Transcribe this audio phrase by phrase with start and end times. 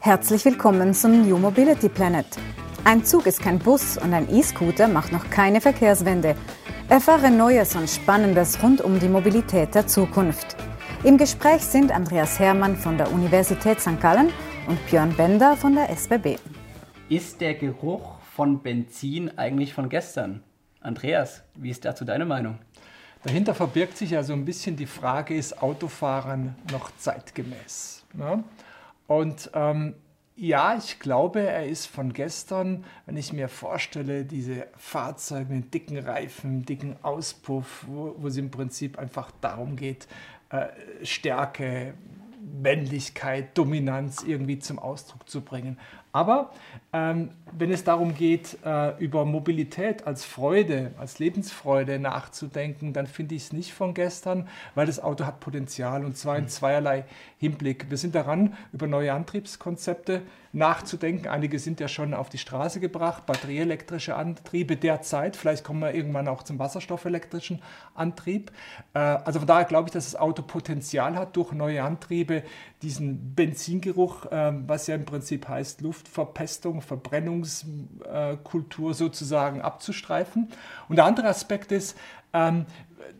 [0.00, 2.26] Herzlich willkommen zum New Mobility Planet.
[2.84, 6.34] Ein Zug ist kein Bus und ein E-Scooter macht noch keine Verkehrswende.
[6.88, 10.56] Erfahre Neues und Spannendes rund um die Mobilität der Zukunft.
[11.04, 14.00] Im Gespräch sind Andreas Hermann von der Universität St.
[14.00, 14.30] Gallen
[14.66, 16.38] und Björn Bender von der SBB.
[17.08, 20.42] Ist der Geruch von Benzin eigentlich von gestern?
[20.80, 22.58] Andreas, wie ist dazu deine Meinung?
[23.24, 28.04] Dahinter verbirgt sich ja so ein bisschen die Frage, ist Autofahren noch zeitgemäß?
[28.14, 28.44] Ne?
[29.08, 29.94] Und ähm,
[30.36, 35.98] ja, ich glaube, er ist von gestern, wenn ich mir vorstelle, diese Fahrzeuge mit dicken
[35.98, 40.06] Reifen, dicken Auspuff, wo, wo es im Prinzip einfach darum geht,
[40.50, 40.66] äh,
[41.04, 41.94] Stärke,
[42.62, 45.78] Männlichkeit, Dominanz irgendwie zum Ausdruck zu bringen.
[46.18, 46.50] Aber
[46.92, 53.36] ähm, wenn es darum geht, äh, über Mobilität als Freude, als Lebensfreude nachzudenken, dann finde
[53.36, 56.48] ich es nicht von gestern, weil das Auto hat Potenzial und zwar in mhm.
[56.48, 57.04] zweierlei
[57.38, 57.88] Hinblick.
[57.88, 61.28] Wir sind daran, über neue Antriebskonzepte nachzudenken.
[61.28, 65.36] Einige sind ja schon auf die Straße gebracht, batterieelektrische Antriebe derzeit.
[65.36, 67.62] Vielleicht kommen wir irgendwann auch zum wasserstoffelektrischen
[67.94, 68.50] Antrieb.
[68.94, 72.42] Äh, also von daher glaube ich, dass das Auto Potenzial hat, durch neue Antriebe
[72.82, 80.48] diesen Benzingeruch, ähm, was ja im Prinzip heißt Luftverpestung, Verbrennungskultur sozusagen abzustreifen.
[80.88, 81.96] Und der andere Aspekt ist,
[82.32, 82.64] ähm,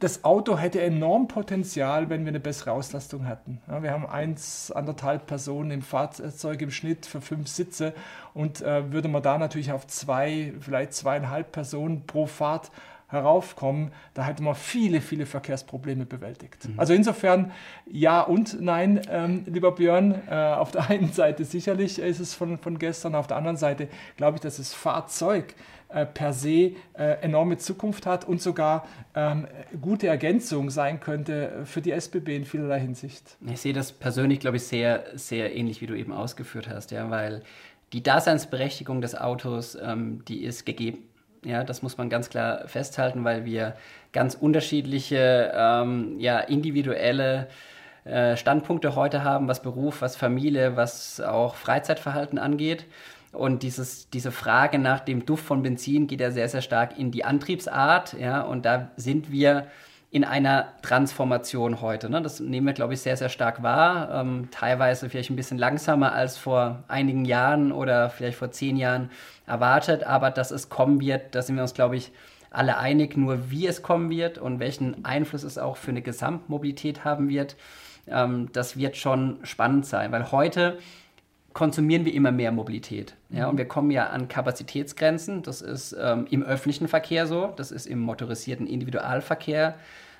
[0.00, 3.60] das Auto hätte enorm Potenzial, wenn wir eine bessere Auslastung hätten.
[3.80, 7.94] Wir haben eins, anderthalb Personen im Fahrzeug im Schnitt für fünf Sitze
[8.34, 12.70] und äh, würde man da natürlich auf zwei, vielleicht zweieinhalb Personen pro Fahrt
[13.08, 16.68] heraufkommen, da hätte man viele, viele Verkehrsprobleme bewältigt.
[16.68, 16.78] Mhm.
[16.78, 17.52] Also insofern
[17.90, 20.14] ja und nein, ähm, lieber Björn.
[20.30, 23.88] Äh, auf der einen Seite sicherlich ist es von, von gestern, auf der anderen Seite
[24.16, 25.54] glaube ich, dass das Fahrzeug
[25.88, 29.46] äh, per se äh, enorme Zukunft hat und sogar ähm,
[29.80, 33.38] gute Ergänzung sein könnte für die SBB in vielerlei Hinsicht.
[33.50, 37.08] Ich sehe das persönlich, glaube ich, sehr, sehr ähnlich, wie du eben ausgeführt hast, ja,
[37.08, 37.42] weil
[37.94, 40.98] die Daseinsberechtigung des Autos, ähm, die ist gegeben.
[41.44, 43.76] Ja, das muss man ganz klar festhalten, weil wir
[44.12, 47.48] ganz unterschiedliche, ähm, ja, individuelle
[48.04, 52.86] äh, Standpunkte heute haben, was Beruf, was Familie, was auch Freizeitverhalten angeht.
[53.32, 57.10] Und dieses, diese Frage nach dem Duft von Benzin geht ja sehr, sehr stark in
[57.10, 58.14] die Antriebsart.
[58.14, 59.66] Ja, und da sind wir
[60.10, 62.08] in einer Transformation heute.
[62.08, 62.22] Ne?
[62.22, 64.08] Das nehmen wir, glaube ich, sehr, sehr stark wahr.
[64.12, 69.10] Ähm, teilweise vielleicht ein bisschen langsamer als vor einigen Jahren oder vielleicht vor zehn Jahren
[69.46, 70.04] erwartet.
[70.04, 72.10] Aber dass es kommen wird, da sind wir uns, glaube ich,
[72.50, 73.18] alle einig.
[73.18, 77.56] Nur wie es kommen wird und welchen Einfluss es auch für eine Gesamtmobilität haben wird,
[78.06, 80.10] ähm, das wird schon spannend sein.
[80.10, 80.78] Weil heute
[81.52, 83.14] konsumieren wir immer mehr Mobilität.
[83.30, 85.42] Ja, und wir kommen ja an Kapazitätsgrenzen.
[85.42, 89.74] Das ist ähm, im öffentlichen Verkehr so, das ist im motorisierten Individualverkehr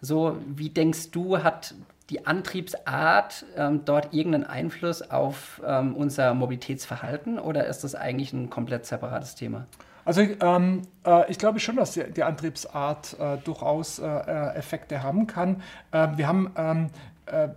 [0.00, 0.36] so.
[0.46, 1.74] Wie denkst du, hat
[2.10, 8.50] die Antriebsart ähm, dort irgendeinen Einfluss auf ähm, unser Mobilitätsverhalten oder ist das eigentlich ein
[8.50, 9.66] komplett separates Thema?
[10.04, 15.02] Also ähm, äh, ich glaube schon, dass die, die Antriebsart äh, durchaus äh, äh Effekte
[15.02, 15.62] haben kann.
[15.92, 16.90] Ähm, wir haben ähm,
[17.26, 17.48] äh,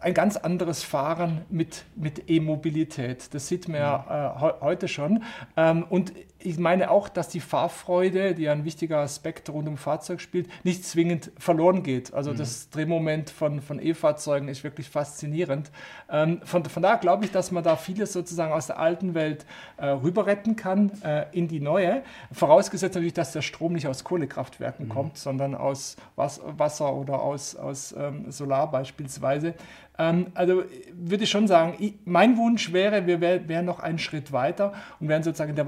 [0.00, 3.34] ein ganz anderes Fahren mit, mit E-Mobilität.
[3.34, 4.44] Das sieht man ja mhm.
[4.46, 5.22] äh, heute schon.
[5.56, 10.20] Ähm, und ich meine auch, dass die Fahrfreude, die ein wichtiger Aspekt rund um Fahrzeug
[10.20, 12.14] spielt, nicht zwingend verloren geht.
[12.14, 12.36] Also mhm.
[12.36, 15.70] das Drehmoment von, von E-Fahrzeugen ist wirklich faszinierend.
[16.08, 19.46] Ähm, von, von daher glaube ich, dass man da vieles sozusagen aus der alten Welt
[19.78, 22.02] äh, rüber retten kann äh, in die neue.
[22.32, 24.90] Vorausgesetzt natürlich, dass der Strom nicht aus Kohlekraftwerken mhm.
[24.90, 29.54] kommt, sondern aus Was Wasser oder aus, aus ähm, Solar beispielsweise.
[29.98, 30.62] Ähm, also
[30.92, 35.22] würde ich schon sagen, mein Wunsch wäre, wir wären noch einen Schritt weiter und wären
[35.22, 35.66] sozusagen in der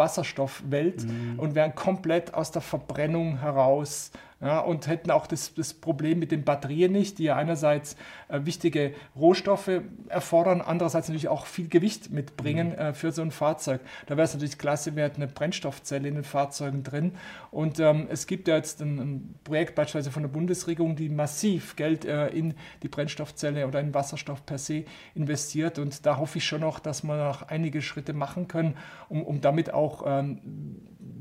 [0.61, 1.39] Wasserstoffwelt mhm.
[1.39, 4.11] und wären komplett aus der Verbrennung heraus
[4.41, 7.95] ja, und hätten auch das, das Problem mit den Batterien nicht, die ja einerseits
[8.29, 12.79] äh, wichtige Rohstoffe erfordern, andererseits natürlich auch viel Gewicht mitbringen mhm.
[12.79, 13.83] äh, für so ein Fahrzeug.
[14.07, 17.13] Da wäre es natürlich klasse, wir hätten eine Brennstoffzelle in den Fahrzeugen drin.
[17.51, 21.77] Und ähm, es gibt ja jetzt ein, ein, Projekt beispielsweise von der Bundesregierung, die massiv
[21.77, 24.85] Geld äh, in die Brennstoffzelle oder in Wasserstoff per se
[25.15, 25.79] investiert.
[25.79, 28.77] Und da hoffe ich schon noch, dass wir noch einige Schritte machen können,
[29.11, 30.70] um, um damit auch ähm,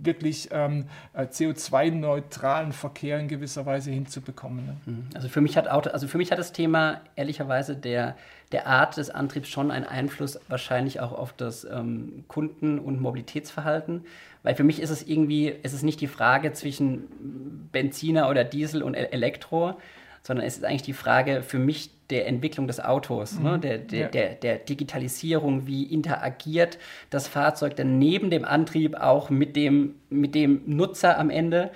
[0.06, 4.66] wirklich ähm, äh, CO2-neutralen Verkehr in gewisser Weise hinzubekommen.
[4.66, 4.78] Ne?
[4.86, 5.10] Mhm.
[5.14, 8.16] Also für mich hat Auto, also für mich hat das Thema ehrlicherweise der,
[8.52, 14.06] der Art des Antriebs schon einen Einfluss wahrscheinlich auch auf das ähm, Kunden- und Mobilitätsverhalten.
[14.44, 18.84] Weil für mich ist es irgendwie, ist es nicht die Frage zwischen Benziner oder Diesel
[18.84, 19.76] und Elektro,
[20.24, 23.40] sondern es ist eigentlich die Frage für mich der Entwicklung des Autos, ne?
[23.40, 23.46] mhm.
[23.46, 23.60] ne?
[23.60, 24.08] der, der, ja.
[24.08, 26.78] der, der, Digitalisierung, wie interagiert
[27.10, 31.72] das Fahrzeug dann neben dem Antrieb auch mit dem, mit dem Nutzer am Ende.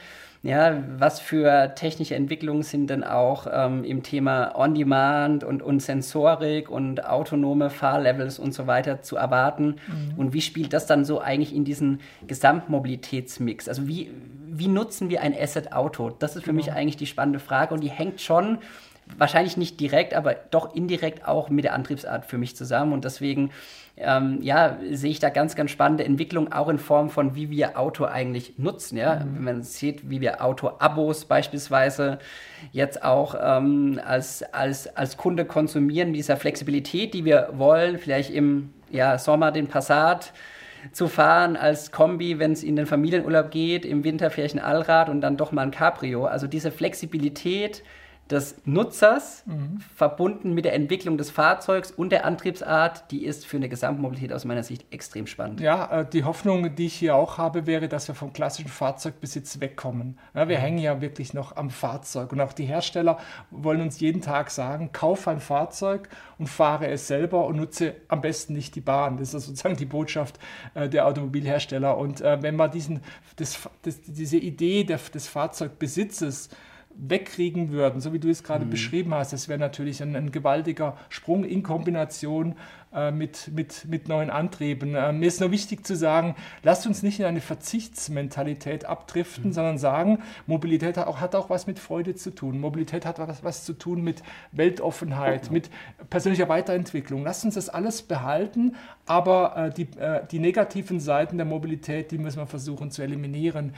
[0.45, 6.69] Ja, was für technische Entwicklungen sind denn auch ähm, im Thema On-Demand und, und Sensorik
[6.69, 9.77] und autonome Fahrlevels und so weiter zu erwarten?
[9.88, 10.18] Mhm.
[10.18, 13.69] Und wie spielt das dann so eigentlich in diesen Gesamtmobilitätsmix?
[13.69, 14.12] Also wie,
[14.51, 16.09] wie nutzen wir ein Asset-Auto?
[16.09, 16.57] Das ist für genau.
[16.57, 18.57] mich eigentlich die spannende Frage und die hängt schon
[19.18, 22.94] wahrscheinlich nicht direkt, aber doch indirekt auch mit der Antriebsart für mich zusammen.
[22.94, 23.52] Und deswegen
[23.96, 27.78] ähm, ja, sehe ich da ganz, ganz spannende Entwicklungen, auch in Form von, wie wir
[27.78, 28.98] Auto eigentlich nutzen.
[28.98, 29.16] Ja?
[29.16, 29.36] Mhm.
[29.36, 32.18] Wenn man sieht, wie wir Auto-Abos beispielsweise
[32.72, 38.74] jetzt auch ähm, als, als, als Kunde konsumieren, dieser Flexibilität, die wir wollen, vielleicht im
[38.90, 40.34] ja, Sommer den Passat
[40.92, 45.08] zu fahren als Kombi, wenn es in den Familienurlaub geht, im Winter vielleicht ein Allrad
[45.08, 46.26] und dann doch mal ein Cabrio.
[46.26, 47.84] Also diese Flexibilität,
[48.30, 49.80] des Nutzers mhm.
[49.96, 54.46] verbunden mit der Entwicklung des Fahrzeugs und der Antriebsart, die ist für eine Gesamtmobilität aus
[54.46, 55.60] meiner Sicht extrem spannend.
[55.60, 59.60] Ja, äh, die Hoffnung, die ich hier auch habe, wäre, dass wir vom klassischen Fahrzeugbesitz
[59.60, 60.18] wegkommen.
[60.34, 60.62] Ja, wir mhm.
[60.62, 63.18] hängen ja wirklich noch am Fahrzeug und auch die Hersteller
[63.52, 68.22] wollen uns jeden Tag sagen, kauf ein Fahrzeug und fahre es selber und nutze am
[68.22, 69.18] besten nicht die Bahn.
[69.18, 70.40] Das ist sozusagen die Botschaft
[70.76, 71.98] äh, der Automobilhersteller.
[71.98, 73.02] Und äh, wenn man diesen,
[73.36, 76.50] das, das, diese Idee des Fahrzeugbesitzes
[76.95, 78.69] wegkriegen würden, so wie du es gerade mhm.
[78.69, 82.56] beschrieben hast, das wäre natürlich ein, ein, gewaltiger Sprung in Kombination
[83.12, 84.95] mit, mit, mit neuen Antrieben.
[84.95, 89.54] Äh, mir ist nur wichtig zu sagen, lasst uns nicht in eine Verzichtsmentalität abdriften, mhm.
[89.54, 92.60] sondern sagen, Mobilität hat auch, hat auch was mit Freude zu tun.
[92.60, 95.54] Mobilität hat was, was zu tun mit Weltoffenheit, mhm.
[95.54, 95.69] mit
[96.10, 97.24] persönlicher Weiterentwicklung.
[97.24, 98.75] Lasst uns das alles behalten,
[99.06, 103.74] aber äh, die, äh, die negativen Seiten der Mobilität, die müssen wir versuchen zu eliminieren,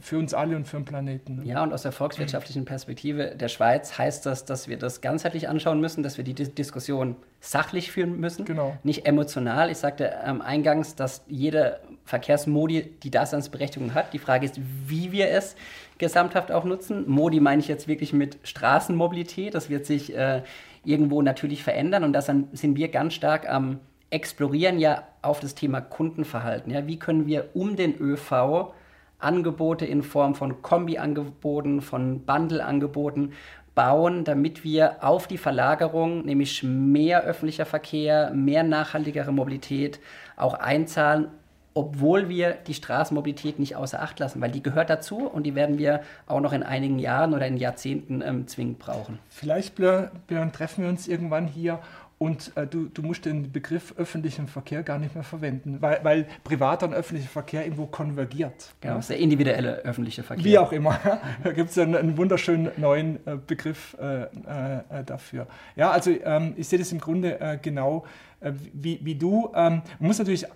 [0.00, 1.44] für uns alle und für den Planeten.
[1.44, 5.80] Ja, und aus der volkswirtschaftlichen Perspektive der Schweiz heißt das, dass wir das ganzheitlich anschauen
[5.80, 8.76] müssen, dass wir die Diskussion sachlich führen müssen, genau.
[8.82, 9.70] nicht emotional.
[9.70, 14.12] Ich sagte ähm, eingangs, dass jede Verkehrsmodi die Daseinsberechtigung hat.
[14.12, 15.56] Die Frage ist, wie wir es
[15.98, 17.08] gesamthaft auch nutzen.
[17.08, 19.54] Modi meine ich jetzt wirklich mit Straßenmobilität.
[19.54, 20.42] Das wird sich äh,
[20.84, 23.80] irgendwo natürlich verändern und da sind wir ganz stark am
[24.12, 26.72] Explorieren ja auf das Thema Kundenverhalten.
[26.72, 26.88] Ja?
[26.88, 28.72] Wie können wir um den ÖV
[29.20, 33.32] Angebote in Form von Kombi-Angeboten, von Bundle-Angeboten
[33.74, 40.00] bauen, damit wir auf die Verlagerung, nämlich mehr öffentlicher Verkehr, mehr nachhaltigere Mobilität
[40.36, 41.28] auch einzahlen,
[41.72, 45.78] obwohl wir die Straßenmobilität nicht außer Acht lassen, weil die gehört dazu und die werden
[45.78, 49.18] wir auch noch in einigen Jahren oder in Jahrzehnten ähm, zwingend brauchen.
[49.28, 51.78] Vielleicht, Björn, treffen wir uns irgendwann hier
[52.22, 56.26] und äh, du, du musst den Begriff öffentlichen Verkehr gar nicht mehr verwenden, weil, weil
[56.44, 58.74] privater und öffentlicher Verkehr irgendwo konvergiert.
[58.82, 59.00] Genau, ja.
[59.00, 60.44] der individuelle öffentliche Verkehr.
[60.44, 61.00] Wie auch immer.
[61.44, 65.46] da gibt es einen, einen, wunderschönen neuen äh, Begriff äh, äh, dafür.
[65.76, 68.29] Ja, also ähm, ich sehe das im Grunde äh, genau äh,
[68.72, 69.50] wie, wie du.
[69.54, 70.46] Ähm, man muss natürlich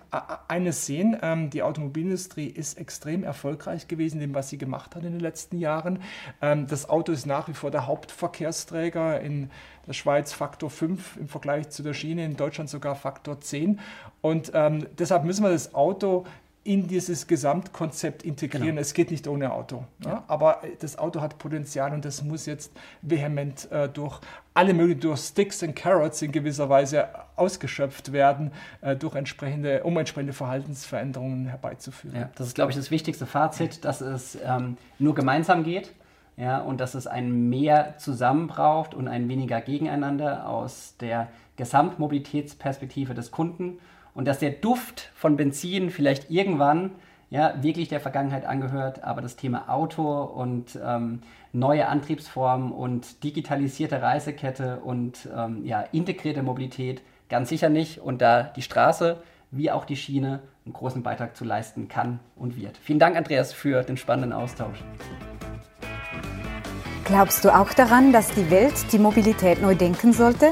[0.47, 5.11] eines sehen, ähm, die Automobilindustrie ist extrem erfolgreich gewesen dem, was sie gemacht hat in
[5.11, 5.99] den letzten Jahren.
[6.41, 9.51] Ähm, das Auto ist nach wie vor der Hauptverkehrsträger in
[9.87, 13.79] der Schweiz Faktor 5 im Vergleich zu der Schiene, in Deutschland sogar Faktor 10.
[14.21, 16.25] Und ähm, deshalb müssen wir das Auto
[16.65, 18.69] in dieses Gesamtkonzept integrieren.
[18.69, 18.81] Genau.
[18.81, 19.85] Es geht nicht ohne Auto.
[20.03, 20.09] Ja.
[20.09, 20.23] Ja?
[20.27, 22.71] Aber das Auto hat Potenzial und das muss jetzt
[23.03, 24.19] vehement äh, durch
[24.55, 28.51] alle möglichen, durch Sticks und Carrots in gewisser Weise ausgeschöpft werden,
[28.81, 32.19] äh, durch entsprechende, um entsprechende Verhaltensveränderungen herbeizuführen.
[32.19, 35.93] Ja, das ist, glaube ich, das wichtigste Fazit, dass es ähm, nur gemeinsam geht
[36.35, 41.27] ja, und dass es ein mehr zusammen braucht und ein weniger gegeneinander aus der
[41.57, 43.77] Gesamtmobilitätsperspektive des Kunden
[44.15, 46.91] und dass der Duft von Benzin vielleicht irgendwann
[47.29, 51.21] ja, wirklich der Vergangenheit angehört, aber das Thema Auto und ähm,
[51.53, 58.43] neue Antriebsformen und digitalisierte Reisekette und ähm, ja, integrierte Mobilität ganz sicher nicht und da
[58.43, 62.77] die Straße wie auch die Schiene einen großen Beitrag zu leisten kann und wird.
[62.77, 64.79] Vielen Dank, Andreas, für den spannenden Austausch.
[67.05, 70.51] Glaubst du auch daran, dass die Welt die Mobilität neu denken sollte?